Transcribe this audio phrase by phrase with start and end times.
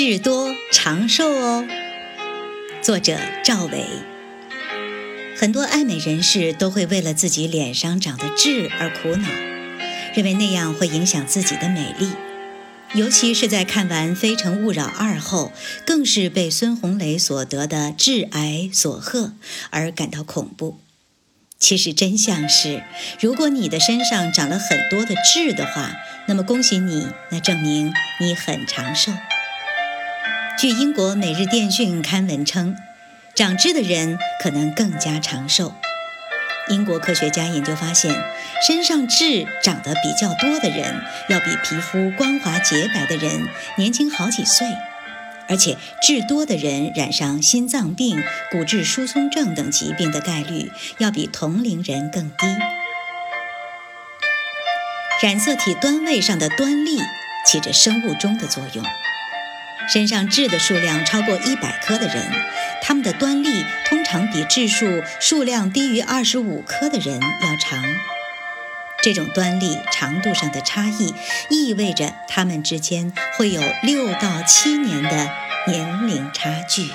[0.00, 1.66] 痣多长寿哦。
[2.80, 3.84] 作者赵伟。
[5.36, 9.28] 很多爱美人士都会为了自己脸上长的痣而苦恼，
[10.14, 12.12] 认为那样会影响自己的美丽。
[12.94, 15.50] 尤其是在看完《非诚勿扰二》后，
[15.84, 19.34] 更是被孙红雷所得的致癌所吓
[19.70, 20.78] 而感到恐怖。
[21.58, 22.84] 其实真相是，
[23.18, 25.96] 如果你的身上长了很多的痣的话，
[26.28, 29.10] 那么恭喜你，那证明你很长寿。
[30.58, 32.76] 据英国《每日电讯》刊文称，
[33.36, 35.72] 长痣的人可能更加长寿。
[36.68, 38.12] 英国科学家研究发现，
[38.66, 44.66] 身上痣长得比较多的人，要比皮肤光滑洁白的人年轻好几岁，
[45.48, 52.46] 而且痣多的人染上心脏病、骨质疏松症等疾病的概率，要比同龄人更低。
[55.22, 56.98] 染色体端位上的端粒
[57.46, 58.84] 起着生物钟的作用。
[59.88, 62.30] 身上痣的数量超过一百颗的人，
[62.82, 67.82] 他们的端粒通常比痣数数量低于二十五颗的人要长。
[69.02, 71.14] 这种端粒长度上的差异，
[71.50, 75.30] 意味着他们之间会有六到七年的
[75.66, 76.90] 年龄差距。